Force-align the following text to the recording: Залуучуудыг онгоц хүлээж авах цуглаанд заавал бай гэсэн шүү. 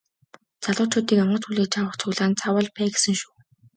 Залуучуудыг 0.63 1.17
онгоц 1.23 1.43
хүлээж 1.45 1.73
авах 1.79 1.95
цуглаанд 2.01 2.35
заавал 2.41 2.67
бай 2.75 2.87
гэсэн 2.93 3.15
шүү. 3.21 3.33